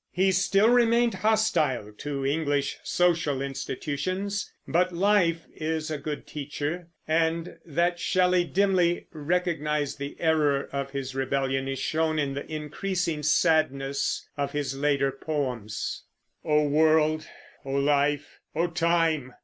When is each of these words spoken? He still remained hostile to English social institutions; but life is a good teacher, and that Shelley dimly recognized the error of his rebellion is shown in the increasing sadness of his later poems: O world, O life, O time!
He 0.11 0.31
still 0.31 0.67
remained 0.69 1.13
hostile 1.13 1.91
to 1.99 2.25
English 2.25 2.79
social 2.81 3.39
institutions; 3.39 4.51
but 4.67 4.91
life 4.91 5.45
is 5.53 5.91
a 5.91 5.99
good 5.99 6.25
teacher, 6.25 6.87
and 7.07 7.59
that 7.67 7.99
Shelley 7.99 8.43
dimly 8.43 9.05
recognized 9.11 9.99
the 9.99 10.19
error 10.19 10.67
of 10.71 10.89
his 10.89 11.13
rebellion 11.13 11.67
is 11.67 11.77
shown 11.77 12.17
in 12.17 12.33
the 12.33 12.51
increasing 12.51 13.21
sadness 13.21 14.27
of 14.35 14.53
his 14.53 14.75
later 14.75 15.11
poems: 15.11 16.03
O 16.43 16.63
world, 16.67 17.27
O 17.63 17.73
life, 17.73 18.39
O 18.55 18.65
time! 18.65 19.35